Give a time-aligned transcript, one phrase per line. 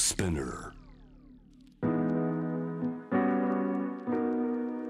[0.00, 0.72] Spinner.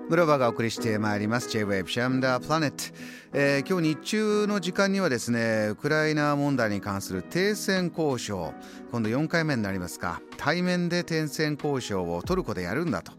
[0.08, 1.48] 村場がお送りしてまいります。
[1.50, 2.96] J-Wave シャムダープラネット、
[3.32, 8.54] えー、今日日中の時間にはですねウクライナ問題に関する停戦交渉。
[8.92, 10.22] 今度4回目になりますか。
[10.36, 13.12] 対面で停戦交渉をトルコでやるんだと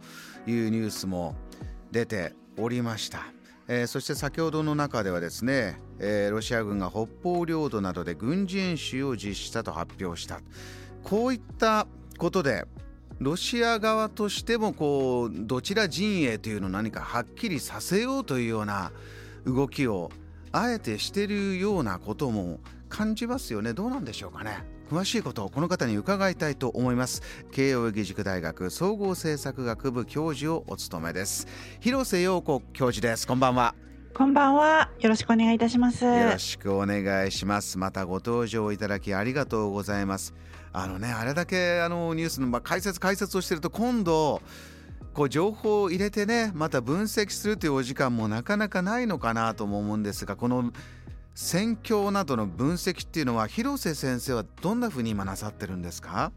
[0.49, 1.35] いうニュースも
[1.91, 3.25] 出ておりました。
[3.67, 10.39] えー、そして先ほどの中ではですね、えー、ロシア軍が北方領土などで軍事演習を実施したと発表した。
[11.03, 11.87] こういった
[12.17, 12.65] ことで
[13.19, 18.91] ロシア側としてもこうどちら陣営というのを何かはっきりさせようというような
[19.45, 20.09] 動きを
[20.51, 23.73] あえてしているようなことも感じますよね。
[23.73, 24.63] どうなんでしょうかね。
[24.89, 27.21] 詳しいことをこの方に伺いたいと思います。
[27.51, 31.47] 慶應義塾大学総合政策学部教授をお務めです。
[31.79, 33.25] 広瀬陽子教授です。
[33.25, 33.75] こんばんは。
[34.13, 34.89] こんばんは。
[34.99, 36.03] よろしくお願いいたします。
[36.03, 37.77] よろしくお願いします。
[37.77, 40.33] またご登場いただきありがとうございます
[40.73, 44.41] あのねあれだけあのニュースの、まあ、解説解説をしてると今度
[45.13, 50.71] こう情報を入れてねまた分析するというお時間もなかなかないのかなとも思うんですがこの
[51.35, 56.31] 戦況などの分析っていうのは広瀬先生はどんなふうに今なさってるんですか？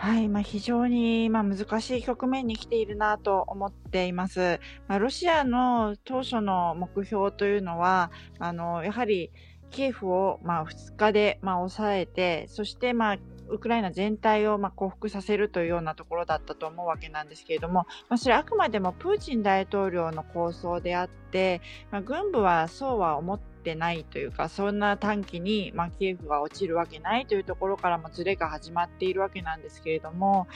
[0.00, 4.60] はい、まあ、非常に、まあ、難しい局面に来ているなと思っています。
[4.86, 9.32] まあ、ロシアの当初の目標というのは、あの、やはり、
[9.70, 13.18] キエフを、まあ、2日で、まあ、抑えて、そして、まあ、
[13.50, 21.60] ウクライナ全体をま降伏させるというようなところだったと思うわけなんですけれども、まあ、それはあくまでもプーチン大統領の構想であって、
[21.90, 30.46] まあ、軍部はそうは思ってないというかそんな短期に、ま、キエフが落ちるわけないというところからもズレが始まっているわけなんですけれども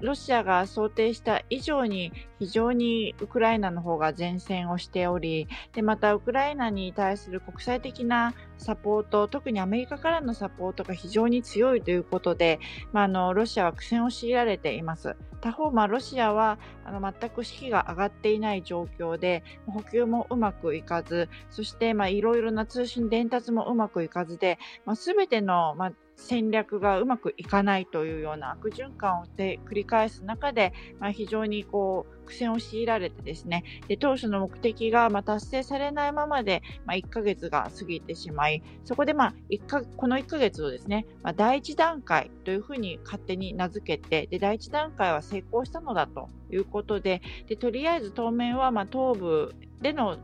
[0.00, 12.60] ロシアが想定した以上に非常にウクライナの方が前線をしておりでまたウクライナに対する国際的なサポート特にアメリカからのサポートが非常に強いということで、
[12.92, 15.16] まあ、あのロシアは苦戦を強いられています。
[15.40, 33.64] 他方、まあ、ロシアはあの全く士気が上がっていない状況で補給もうまくいかずそしていろいろな通信伝達もうまくいかずで、まあ、全ての、まあ、戦略がうまくいかないというような悪循環を繰り返す中で、まあ、非常にこう苦戦を強いられてですね。
[33.88, 50.18] で当初の目的がま達成されないままで、まあ、1ヶ月が過ぎてしまいそこで、まあ、1かこの1ヶ月をですね、まあ、第1段階というふうに勝手に名付けてで第1段階は成功したのだということででとりあえず当面はま東部での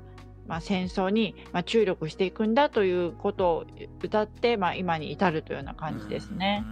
[0.49, 3.67] まあ、戦争に、ま注力していくんだということを
[4.03, 6.65] 歌って、まあ、今に至るというような感じですね。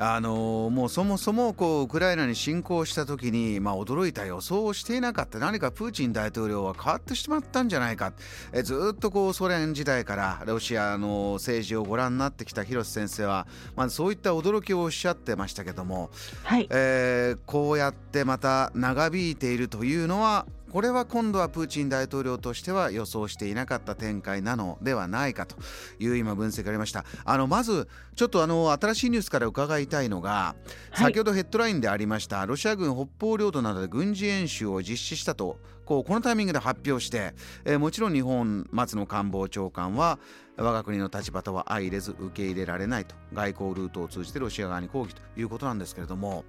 [0.00, 5.40] あのもうそもそもこうウクライナに侵攻した時に、まあ、驚いた予想をしていなかった。
[5.40, 8.12] 何かプーチン大統領は変わってしまったんじゃないか。
[8.52, 16.10] えずっとこうソ連時代からロシアの政治をご覧になってきた広瀬先生は、まあ、そういった驚きをおっしゃってましたけども、
[16.44, 16.68] はい。
[16.70, 25.56] えー、こうやってまた長引いているというのはこれは今度はプーチン大統領としては予想していなかった展開なのではないかと
[25.98, 27.04] いう今分析がありました。
[27.24, 30.56] あのまずちょっとあの新しいニュースから伺いたいのが、
[30.94, 37.32] 先ほどヘッドラインでありましたロシア軍北方領土などで軍事演習を実施したとこうこのタイミングで発表して、
[37.64, 40.18] えー、もちろん日本松野官房長官は
[40.58, 46.44] 我が国の立場とは相入れず受け入れられないと外交ルートを通じてロシア側に抗議ということなんですけれども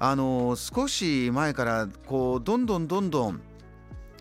[0.00, 3.40] あの少し前からこうどんどんどんどん、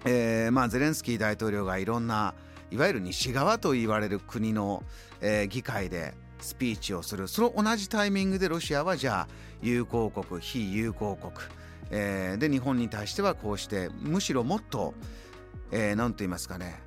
[0.05, 2.33] えーまあ、ゼレンスキー大統領がいろんな
[2.71, 4.83] いわゆる西側と言われる国の、
[5.21, 7.27] えー、議会でスピーチをする。
[7.27, 9.27] その同じタイミングでロシアはじゃあ
[9.61, 11.31] 友好国非友好国、
[11.91, 14.93] えー、で日本に対してはこうしてむしろもっと
[15.71, 16.81] 何、えー、と言いますかね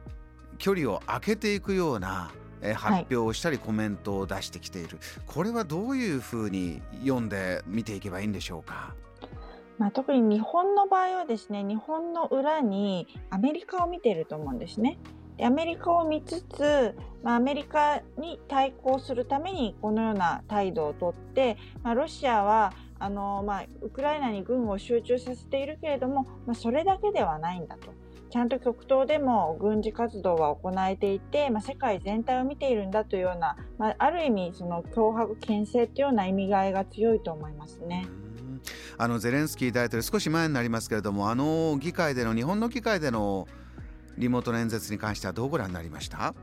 [0.59, 2.31] 距離を空けていくような
[2.63, 8.95] え発表をしたりコメントを出してきている、はい、これはどういうふうに読んで見ていけばいいんでしょうか？
[9.79, 14.99] まあ、特に日本の場合はですね日本の裏にアメリカを見ていると思うんですね。
[15.39, 27.91] でアメリカを見つつ、まあ、アメリカに対抗するためにこのような態度をとって、まあ、ロシアはあの、まあ、ウクライナに軍を集中させているけれども、まあ、それだけではないんだと。
[28.31, 38.07] ちゃんと極東でも軍事活動は行えていて、まあ、世界全体を見ているんだというような、まあ、ある意味その脅迫牽制というような意味合いが強いと思いますね。
[38.99, 43.49] あのゼレンスキー大統領少し前になりますけれどもあの議会での日本の議会での
[44.19, 46.35] リモートの演説に関してはどうご覧になりました？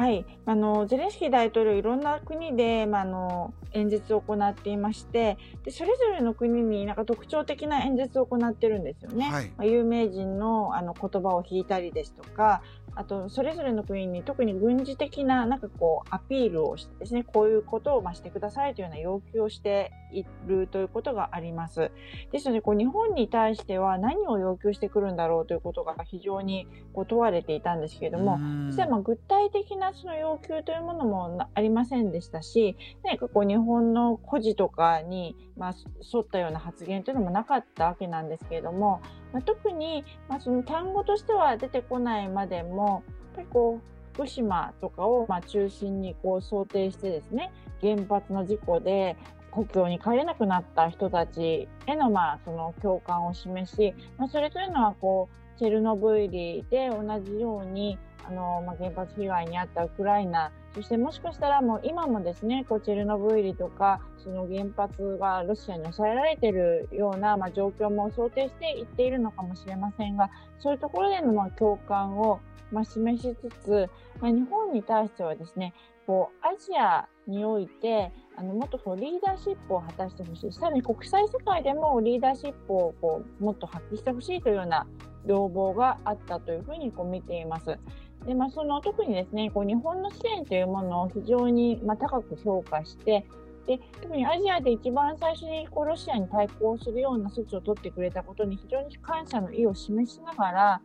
[0.00, 9.30] はい、あのゼレンスキー大統領いろんな国で、まあ、の演説を行っていましてでそれぞれの国になんか特徴的な演説を行ってるんですよね。
[9.30, 12.62] はい、まあ、有名人のあの言葉を引いたりですとか
[12.94, 21.90] あとそれぞれの国に特に軍事的ななんかこうアピールをしてですねこういうことをましてくださいというような要求をしているということがあります。
[22.32, 28.38] ですのでこう日本に対しては何を要求してくるんだろうということが非常にこう問われていたんですけれども
[28.70, 35.74] 実はまあ具体的なその要求というものもありませんでしたし何かこう日本の孤児とかにま
[36.12, 39.00] 沿ったような発言というのもなかったわけなんですけれども、
[39.32, 49.16] ま、特にまあその単語としては出てこないまでもやっぱりこう福島とかをま中心にこう想定してですね原発の事故で
[49.50, 57.98] 故郷に帰れなくなった人たちへのまあその共感を示し、ま、それというのはこうチェルノブイリで同じように
[58.30, 70.30] あの、まあ、原発被害に遭ったウクライナそしてもしかしたらもう今もですねこうチェルノブイリとかその原発がロシアに抑えられているような、まあ、状況も想定していっているのかもしれませんが
[70.60, 72.40] そういうところでのまあ共感を
[72.70, 73.90] まあ示しつつ、
[74.20, 75.74] まあ、日本に対してはですね
[76.06, 84.86] こうアジアにおいてあのもっとこうリーダーシップを果たしてほしいさらに国際世界でもリーダーシップをこうもっと発揮してほしいというような
[85.26, 87.78] 要望があったというふうにこう見ています。
[88.26, 93.26] でまあ、その特にですねこう日本の支援というものを非常に、まあ、高く評価して
[93.66, 100.80] で特にアジアで一番最初にこうロシアに対抗するような措置を取ってくれたことに非常に感謝の意を示しながら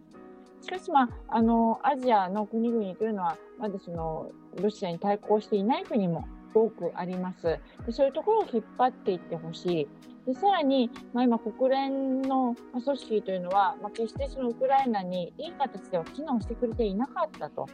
[0.62, 4.32] しかし、まあ、あのアジアの国々というのはまだその
[4.62, 7.60] ロシアに対抗していない国も多くあります。
[7.86, 9.88] でそういうところを引っ張っていってほしい。
[10.26, 17.68] でさらに、まあ、今、国連の組織というのは、まあ、決してそのウクライナにいい形では機能してくれていなかったと。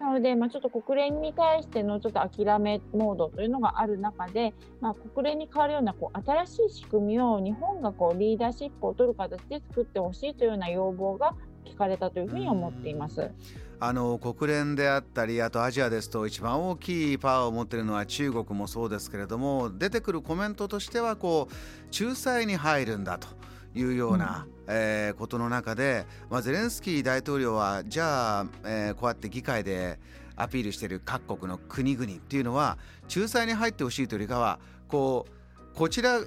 [0.00, 11.34] なので、まあ、ちょっと国連に対してのちょっと諦めモードというのがある中で、まあ、国連に代わるようなこう新しい仕組みを日本がこうリーダーシップを取る形で作ってほしいというような要望が
[11.66, 13.30] 聞かれたというふうに思っています。
[13.80, 23.28] あの国連であったりあとアジアですと一番大きいパワーを持っているのは中国もそうですけれども出てくるコメントとしてはこう仲裁に入るんだと
[23.74, 30.00] いうような、うん、えー、ことの中で、まあ、ゼレンスキー大統領はじゃあ、えー、こうやって議会で
[30.34, 32.78] アピールしている各国の国々っていうのは
[33.14, 34.58] 仲裁に入ってほしいというよりかは
[34.88, 36.20] こうこちら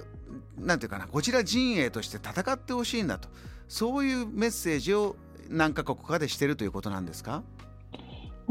[0.58, 3.28] なんていうかなこちら陣営として戦ってほしいんだと。
[3.72, 5.16] そういうメッセージを
[5.52, 7.42] 何カ国かでしてるということなんですか？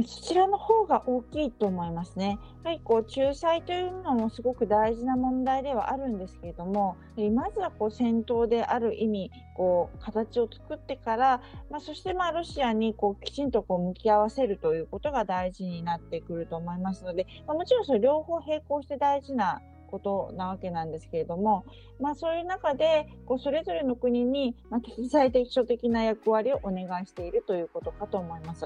[0.07, 2.39] そちらの方が大きいと思いますね。
[2.63, 6.95] やはりこう仲裁というのもすごく大事な問題ではあるんですけれども、
[7.35, 19.61] まずはこう戦闘である意味こう形を作ってから、まあ、そしてまあロシアにこうきちんとこう向き合わせるということが大事になってくると思いますので、まあ、もちろんそれ両方並行して大事な
[19.91, 21.65] ことなわけなんですけれども、
[21.99, 28.65] まあ、そういう中でこうそれぞれの国に、まあ、適材適所的な役割をお願いしているということかと思います。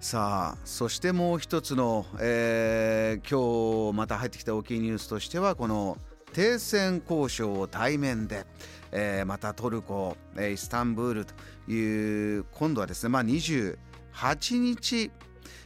[0.00, 5.98] さあそしてもう一つの、えー、今日また入ってきた大きいニュースとしてはこの
[6.32, 8.46] 停戦交渉を対面で、
[8.92, 11.34] えー、またトルコ、イスタンブールと
[11.70, 13.76] いう今度はですね、まあ、28
[14.58, 15.10] 日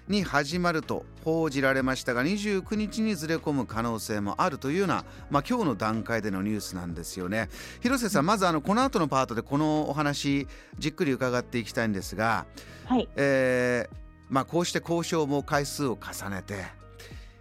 [0.08, 7.48] に始まると報じられましたが29日にずれ込む可能性もあるというような、まあ、今日の段階でのニュースなんですよね。
[7.80, 8.26] 広瀬さん。
[8.26, 10.46] まずあのこの後のパートでこのお話
[10.78, 12.46] じっくり伺っていきたいんですが、
[12.86, 13.08] はい。
[13.16, 14.02] えー
[14.32, 16.64] まあ、こうして交渉も回数を重ねて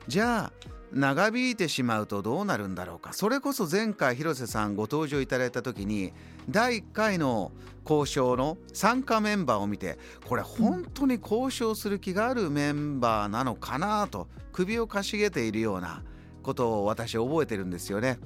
[0.10, 0.52] じゃあ
[0.94, 6.14] 長引いてしまうとどうなるんだろうかそれこそ前回広瀬さんご登場いただいた時に
[6.50, 7.52] 第1回の
[7.90, 16.04] 交渉の参加メンバーを見てこれ本当に交渉する気があるメンバーなのかなと首をかしげているような
[16.44, 18.18] ことを私覚えてるんですよね。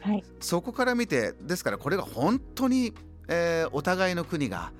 [0.00, 2.94] はい、そこから見てですからこれが本当に、
[3.28, 4.72] えー、お互いの国が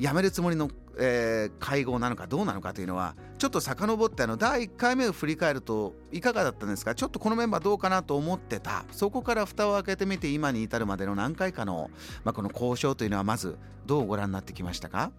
[0.00, 0.68] やめるつもりの
[1.02, 6.94] えー、会合なのかどうなのかというのはちょっと遡ってあの第1回目を振り返るといかがだったんですか？
[6.94, 8.84] ちょっとこのメンバーどうかなと思ってた。
[8.90, 11.90] そこから蓋を開けてみて今に至るまでの何回かの、
[12.24, 15.10] まあ、この交渉というのはまずどうご覧になってきましたか？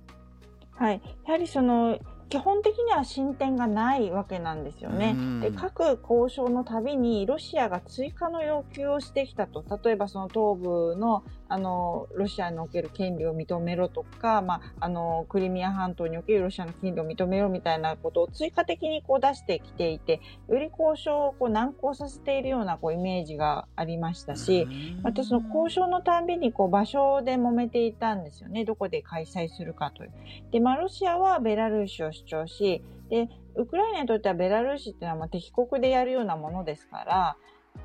[0.74, 1.02] はい。
[1.26, 1.98] やはりその
[2.30, 5.16] 基本的には進展がないわけなんですよね。
[5.42, 9.64] で各交渉のたびにロシアが追加の要求をしてきたと。
[9.84, 24.66] 例えばその東部のあのロシアにおける権利を認めろとか、まあ、あのクリミア半島におけるロシアの権利を認めろみたいなことを追加的にこう出してきていてより交渉をこう難航させているようなこうイメージがありましたし
[25.04, 30.12] またその交渉のたんびにこう場所で揉めていたんですよねどこで開催するかという。
[30.52, 37.36] でまあ、ロシアはベラルーシを主張しでウクライナにとってはベラルーシっていうのはまあ敵国でやるようなものですから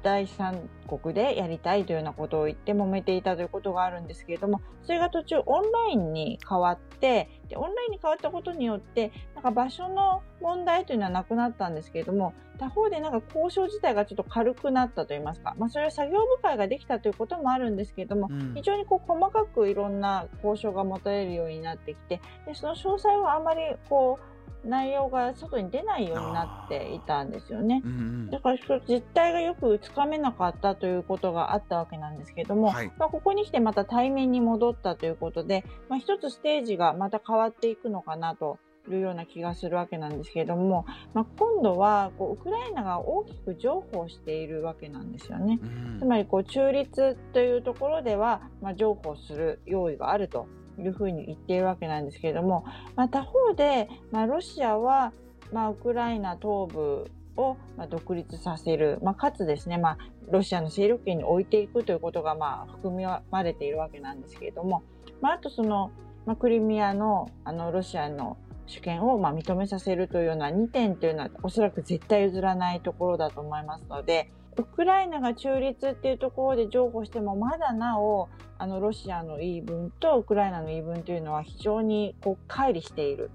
[0.03, 24.36] 第三国でやりたいというようなことを言って揉めていたということがあるんですけれども、それが途中オンラインに変わって、でオンラインに変わったことによって、なんか場所の問題というのはなくなったんですけれども、他方でなんか交渉自体がちょっと軽くなったといいますか、まあ、それは作業部会ができたということもあるんですけれども、うん、非常にこう細かくいろんな交渉が持たれるようになってきて、でその詳細はあまりこう、
[24.67, 27.83] 内容が外に出ないようになっていたんですよね。
[27.85, 28.59] うんうん、だから
[28.89, 38.59] 実態がよくつかめなかったということがあったわけなんですけども、はい、まあ、ここに来てまた対面に戻ったということで、まあ、一つステージがまた変わっていくのかなと
[38.89, 45.59] いうような気がするわけなんですけれども、まあ、今度はこうウクライナが大きく譲歩しているわけなんですよね。
[45.63, 50.47] うん、つまりこう中立というところでは、まあ、譲歩する用意があると
[50.79, 52.65] いうふうに言っているわけなんですけれども、
[52.95, 55.13] まあ、他方で、まあ、ロシアは、
[55.53, 59.99] まあ、ウクライナ東部をま独立させる、まあ、かつですね、まあ、
[60.31, 62.95] ロシアの勢力圏に置いていくということが、まあ、含
[63.31, 64.83] まれているわけなんですけれども、
[65.21, 65.91] まあ、あとその、
[66.25, 83.31] まあ、クリミアのあのロシアの主権をまあ認めさせるというような2点というのはおそらく絶対譲らないところだと思いますので、ウクライナが中立っていうところで譲歩してもまだなおあのロシアの言い分とウクライナの言い分というのは非常にこう乖離している。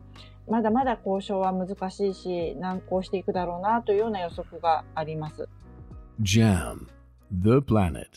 [0.49, 5.47] まだまだ交渉は難しいし難航していくだろうなというような予測があります。
[6.21, 6.87] JAM
[7.31, 8.07] The Planet